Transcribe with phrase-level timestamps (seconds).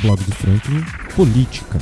[0.00, 0.84] Blog do Franklin,
[1.16, 1.78] Política.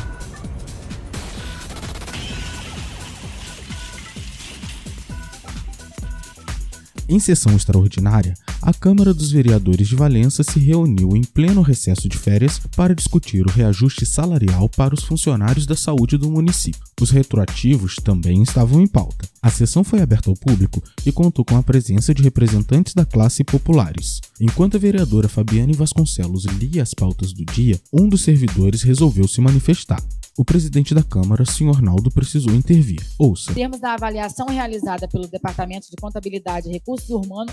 [7.07, 8.35] Em sessão extraordinária,
[8.67, 13.47] a Câmara dos Vereadores de Valença se reuniu em pleno recesso de férias para discutir
[13.47, 16.83] o reajuste salarial para os funcionários da saúde do município.
[17.01, 19.29] Os retroativos também estavam em pauta.
[19.41, 23.45] A sessão foi aberta ao público e contou com a presença de representantes da classe
[23.45, 24.21] populares.
[24.41, 29.41] Enquanto a vereadora Fabiane Vasconcelos lia as pautas do dia, um dos servidores resolveu se
[29.41, 30.03] manifestar.
[30.39, 33.01] O presidente da Câmara, senhor Naldo, precisou intervir.
[33.19, 33.51] Ouça.
[33.51, 37.09] Em termos da avaliação realizada pelo Departamento de Contabilidade e Recursos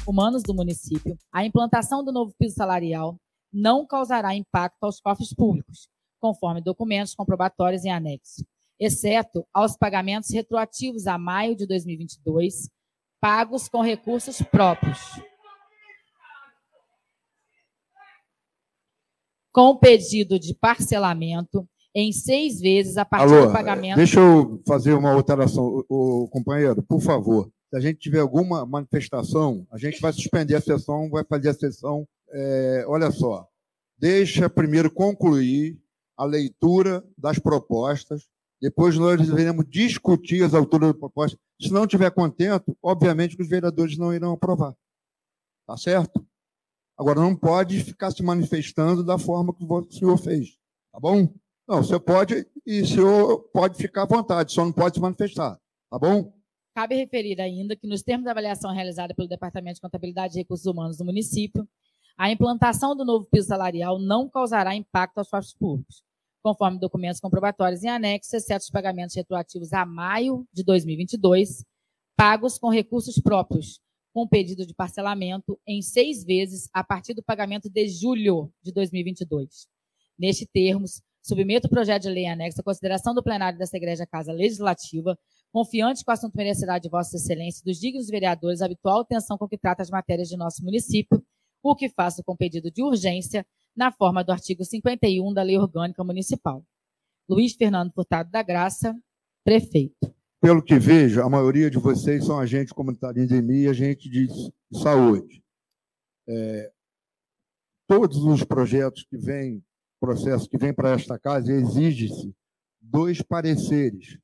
[0.06, 3.16] Humanos do município, a implantação do novo piso salarial
[3.54, 5.88] não causará impacto aos cofres públicos,
[6.20, 8.46] conforme documentos comprobatórios em anexo,
[8.78, 12.70] exceto aos pagamentos retroativos a maio de 2022,
[13.22, 15.00] pagos com recursos próprios.
[19.54, 23.98] Com pedido de parcelamento em seis vezes a partir Alô, do pagamento.
[23.98, 27.52] Deixa eu fazer uma alteração, o, o, companheiro, por favor.
[27.70, 31.54] Se a gente tiver alguma manifestação, a gente vai suspender a sessão, vai fazer a
[31.54, 32.08] sessão.
[32.32, 33.48] É, olha só,
[33.98, 35.80] deixa primeiro concluir
[36.18, 38.28] a leitura das propostas,
[38.62, 41.40] depois nós devemos discutir as alturas das propostas.
[41.62, 44.76] Se não tiver contento, obviamente que os vereadores não irão aprovar.
[45.68, 46.26] Tá certo?
[46.98, 50.58] Agora, não pode ficar se manifestando da forma que o senhor fez.
[50.92, 51.28] Tá bom?
[51.68, 55.58] Não, você pode, e o senhor pode ficar à vontade, só não pode se manifestar,
[55.90, 56.34] tá bom?
[56.76, 60.66] Cabe referir ainda que, nos termos da avaliação realizada pelo Departamento de Contabilidade e Recursos
[60.66, 61.68] Humanos do município,
[62.18, 66.04] a implantação do novo piso salarial não causará impacto aos cofres públicos,
[66.44, 71.64] conforme documentos comprobatórios em anexo, exceto os pagamentos retroativos a maio de 2022,
[72.16, 73.80] pagos com recursos próprios,
[74.14, 79.68] com pedido de parcelamento em seis vezes a partir do pagamento de julho de 2022.
[80.20, 84.34] Neste termos, Submeto o projeto de lei anexo à consideração do plenário desta Igreja Casa
[84.34, 85.18] Legislativa,
[85.54, 89.48] confiante que o assunto merecerá de Vossa Excelência dos dignos vereadores a habitual atenção com
[89.48, 91.24] que trata as matérias de nosso município,
[91.64, 96.04] o que faço com pedido de urgência, na forma do artigo 51 da Lei Orgânica
[96.04, 96.62] Municipal.
[97.30, 98.94] Luiz Fernando Furtado da Graça,
[99.46, 100.14] prefeito.
[100.42, 104.28] Pelo que vejo, a maioria de vocês são agentes comunitários de endemia e agentes de
[104.74, 105.42] saúde.
[106.28, 106.70] É,
[107.88, 109.64] todos os projetos que vêm
[110.04, 112.36] processo que vem para esta casa, exige-se
[112.82, 114.18] dois pareceres.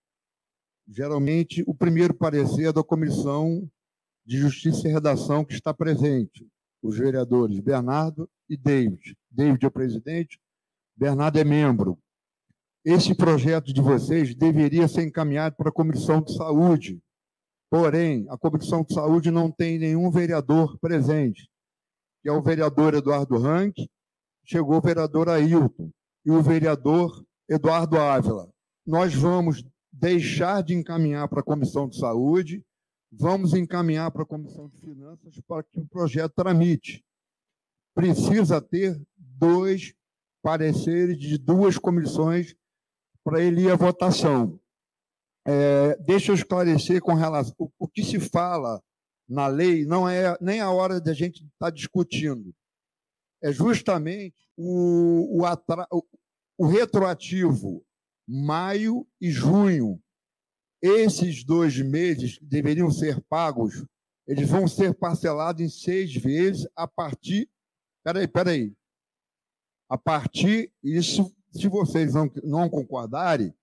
[0.85, 3.65] Geralmente, o primeiro parecer é da Comissão
[4.25, 6.45] de Justiça e Redação, que está presente,
[6.83, 9.15] os vereadores Bernardo e David.
[9.31, 10.37] David é o presidente,
[10.97, 11.97] Bernardo é membro.
[12.83, 17.01] Esse projeto de vocês deveria ser encaminhado para a Comissão de Saúde.
[17.69, 21.49] Porém, a Comissão de Saúde não tem nenhum vereador presente,
[22.21, 23.77] que é o vereador Eduardo Rank
[24.49, 25.91] chegou o vereador Ailton
[26.25, 28.51] e o vereador Eduardo Ávila.
[28.85, 32.65] Nós vamos deixar de encaminhar para a Comissão de Saúde,
[33.11, 37.05] vamos encaminhar para a Comissão de Finanças para que o projeto tramite.
[37.93, 39.93] Precisa ter dois
[40.41, 42.55] pareceres de duas comissões
[43.23, 44.59] para ele ir à votação.
[45.45, 47.53] É, deixa eu esclarecer com relação.
[47.57, 48.81] O, o que se fala
[49.27, 52.51] na lei não é nem a hora de a gente estar tá discutindo
[53.41, 55.87] é justamente o, o, atra...
[56.57, 57.85] o retroativo,
[58.27, 60.01] maio e junho.
[60.81, 63.85] Esses dois meses que deveriam ser pagos,
[64.25, 67.49] eles vão ser parcelados em seis vezes a partir.
[68.03, 68.73] Peraí, peraí.
[69.89, 73.53] A partir, isso, se vocês não, não concordarem,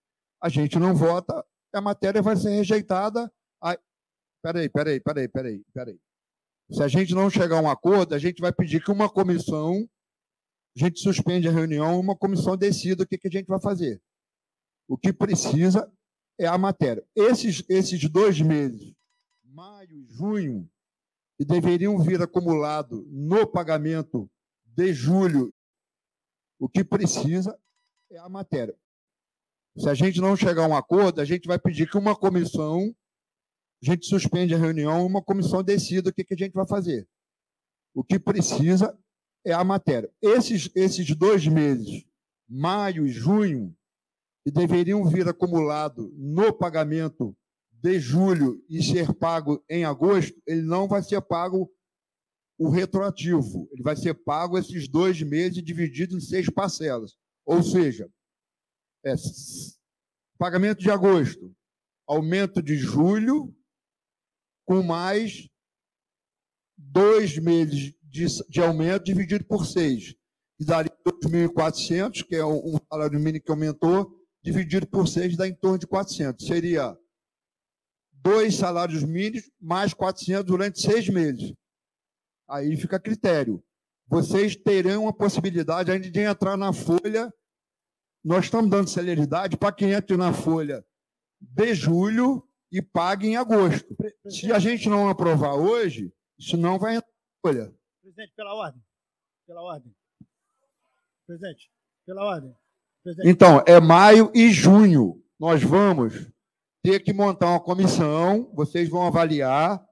[0.42, 3.32] a gente não vota, a matéria vai ser rejeitada.
[3.62, 3.78] Aí,
[4.42, 6.00] peraí, peraí, peraí, peraí, peraí.
[6.70, 9.88] Se a gente não chegar a um acordo, a gente vai pedir que uma comissão,
[10.76, 14.02] a gente suspende a reunião, uma comissão decida o que, que a gente vai fazer.
[14.88, 15.90] O que precisa
[16.38, 17.04] é a matéria.
[17.14, 18.92] Esses, esses dois meses,
[19.44, 20.68] maio e junho,
[21.38, 24.28] que deveriam vir acumulado no pagamento
[24.64, 25.52] de julho,
[26.58, 27.58] o que precisa
[28.10, 28.76] é a matéria.
[29.76, 32.94] Se a gente não chegar a um acordo, a gente vai pedir que uma comissão
[33.86, 37.08] a gente suspende a reunião, uma comissão decida o que, que a gente vai fazer.
[37.94, 38.98] O que precisa
[39.44, 40.12] é a matéria.
[40.20, 42.04] Esses, esses dois meses,
[42.48, 43.74] maio e junho,
[44.44, 47.36] que deveriam vir acumulado no pagamento
[47.70, 51.70] de julho e ser pago em agosto, ele não vai ser pago
[52.58, 53.68] o retroativo.
[53.72, 57.16] Ele vai ser pago esses dois meses dividido em seis parcelas.
[57.44, 58.10] Ou seja,
[59.04, 59.14] é,
[60.36, 61.54] pagamento de agosto,
[62.06, 63.55] aumento de julho,
[64.66, 65.48] com mais
[66.76, 70.14] dois meses de, de aumento dividido por seis.
[70.58, 75.54] que daria 2.400, que é um salário mínimo que aumentou, dividido por seis dá em
[75.54, 76.44] torno de 400.
[76.46, 76.96] Seria
[78.12, 81.54] dois salários mínimos mais 400 durante seis meses.
[82.48, 83.62] Aí fica a critério.
[84.08, 87.32] Vocês terão a possibilidade ainda de entrar na folha.
[88.24, 90.84] Nós estamos dando celeridade para quem entra na folha
[91.40, 93.96] de julho e pague em agosto.
[94.28, 97.00] Se a gente não aprovar hoje, isso não vai
[97.40, 97.72] folha.
[98.02, 98.82] Presidente, pela ordem.
[99.46, 99.94] Pela ordem.
[101.26, 101.70] Presidente,
[102.04, 102.54] pela ordem.
[103.02, 103.28] Presidente.
[103.28, 105.22] Então, é maio e junho.
[105.38, 106.30] Nós vamos
[106.82, 109.84] ter que montar uma comissão, vocês vão avaliar.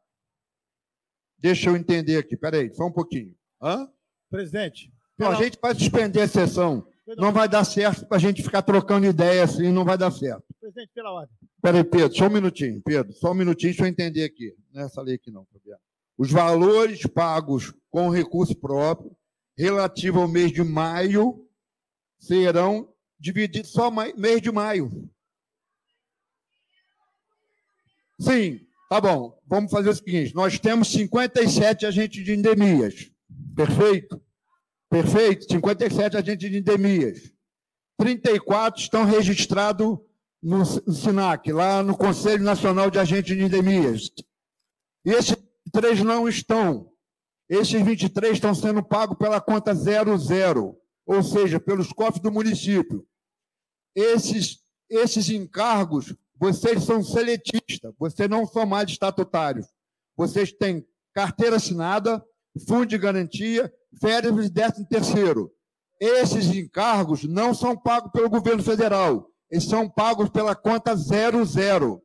[1.39, 3.35] Deixa eu entender aqui, peraí, só um pouquinho.
[3.61, 3.89] Hã?
[4.31, 4.93] Presidente.
[5.19, 6.87] Não, a gente vai suspender a sessão.
[7.19, 10.45] Não vai dar certo para a gente ficar trocando ideia assim, não vai dar certo.
[10.59, 11.37] Presidente, pela ordem.
[11.65, 14.55] Peraí, Pedro, só um minutinho, Pedro, só um minutinho, deixa eu entender aqui.
[14.71, 15.81] Nessa lei aqui não, Fabiano.
[16.19, 19.17] Os valores pagos com recurso próprio,
[19.57, 21.49] relativo ao mês de maio,
[22.19, 25.09] serão divididos só mês de maio.
[28.21, 28.61] Sim,
[28.91, 29.41] tá bom.
[29.47, 33.11] Vamos fazer o seguinte: nós temos 57 agentes de endemias.
[33.57, 34.23] Perfeito?
[34.91, 35.51] Perfeito?
[35.51, 37.33] 57 agentes de endemias.
[37.97, 39.99] 34 estão registrados
[40.45, 44.11] no SINAC, lá no Conselho Nacional de Agentes de Endemias.
[45.03, 45.37] E esses
[45.73, 46.93] três não estão.
[47.49, 53.07] Esses 23 estão sendo pagos pela conta 00, ou seja, pelos cofres do município.
[53.97, 54.59] Esses,
[54.91, 59.67] esses encargos, vocês são seletistas, vocês não são mais estatutários.
[60.15, 62.23] Vocês têm carteira assinada,
[62.69, 65.51] fundo de garantia, férias e décimo terceiro.
[65.99, 72.03] Esses encargos não são pagos pelo governo federal, eles são pagos pela conta 00.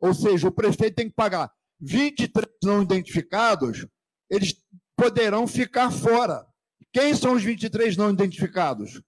[0.00, 3.86] Ou seja, o prefeito tem que pagar 23 não identificados,
[4.30, 4.54] eles
[4.96, 6.46] poderão ficar fora.
[6.92, 9.02] Quem são os 23 não identificados?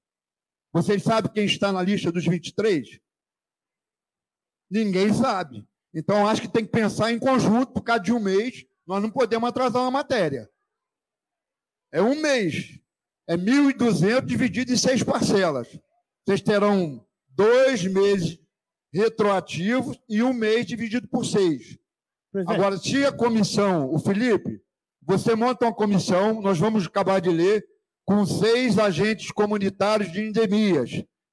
[0.72, 2.98] Vocês sabem quem está na lista dos 23?
[4.68, 5.64] Ninguém sabe.
[5.94, 9.10] Então, acho que tem que pensar em conjunto, por causa de um mês, nós não
[9.10, 10.50] podemos atrasar uma matéria.
[11.92, 12.80] É um mês.
[13.28, 15.68] É 1.200 dividido em seis parcelas.
[16.26, 18.38] Vocês terão dois meses
[18.92, 21.76] retroativos e um mês dividido por seis.
[22.32, 22.54] Presidente.
[22.54, 24.60] Agora, se a comissão, o Felipe,
[25.02, 27.64] você monta uma comissão, nós vamos acabar de ler,
[28.04, 30.90] com seis agentes comunitários de endemias.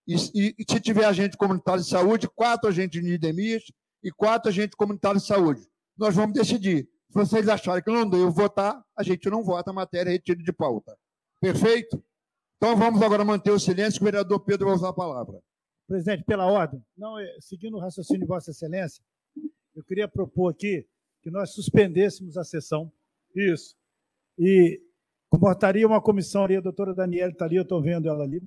[0.08, 3.64] E, e, e se tiver agente comunitário de saúde, quatro agentes de endemias
[4.04, 5.62] e quatro agentes comunitários de saúde.
[5.98, 6.90] Nós vamos decidir.
[7.10, 10.52] Se vocês acharem que não deu votar, a gente não vota a matéria retiro de
[10.52, 10.98] pauta.
[11.42, 12.02] Perfeito?
[12.58, 15.42] Então vamos agora manter o silêncio, que o vereador Pedro vai usar a palavra.
[15.92, 19.04] Presidente, pela ordem, não, é, seguindo o raciocínio de Vossa Excelência,
[19.76, 20.88] eu queria propor aqui
[21.22, 22.90] que nós suspendêssemos a sessão.
[23.36, 23.76] Isso.
[24.40, 24.82] E
[25.30, 28.42] comportaria uma comissão ali, a doutora Daniela está ali, eu estou vendo ela ali,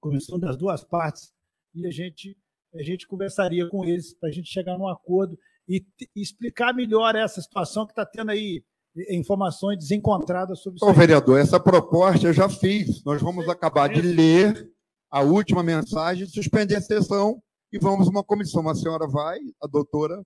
[0.00, 1.32] comissão das duas partes,
[1.72, 2.36] e a gente,
[2.74, 5.38] a gente conversaria com eles para a gente chegar num acordo
[5.68, 5.86] e,
[6.16, 8.64] e explicar melhor essa situação que está tendo aí
[9.08, 10.84] informações desencontradas sobre isso.
[10.84, 13.04] Ô, vereador, essa proposta eu já fiz.
[13.04, 14.68] Nós vamos acabar de ler
[15.10, 17.42] a última mensagem, suspender a sessão
[17.72, 18.68] e vamos uma comissão.
[18.68, 20.22] A senhora vai, a doutora,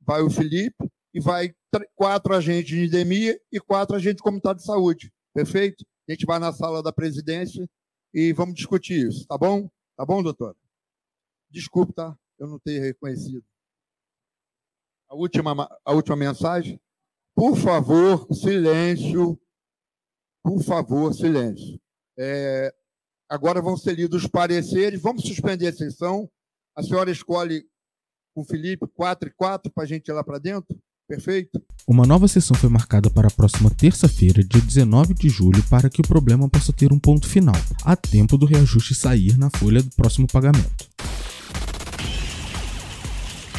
[0.00, 1.54] vai o Felipe e vai
[1.94, 5.12] quatro agentes de endemia e quatro agentes comunitários de saúde.
[5.34, 5.84] Perfeito?
[6.08, 7.68] A gente vai na sala da presidência
[8.14, 9.68] e vamos discutir isso, tá bom?
[9.96, 10.56] Tá bom, doutora?
[11.50, 12.16] Desculpe, tá?
[12.38, 13.44] Eu não tenho reconhecido.
[15.08, 16.80] A última, a última mensagem.
[17.34, 19.38] Por favor, silêncio.
[20.42, 21.80] Por favor, silêncio.
[22.16, 22.74] É,
[23.28, 25.00] agora vão ser lidos os pareceres.
[25.00, 26.28] Vamos suspender a sessão.
[26.76, 27.64] A senhora escolhe
[28.34, 30.78] com o Felipe 4 e 4 para a gente ir lá para dentro?
[31.08, 31.62] Perfeito?
[31.86, 36.02] Uma nova sessão foi marcada para a próxima terça-feira, dia 19 de julho, para que
[36.02, 39.90] o problema possa ter um ponto final, a tempo do reajuste sair na folha do
[39.96, 40.86] próximo pagamento.